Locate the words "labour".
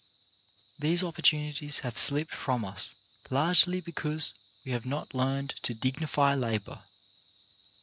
6.33-6.85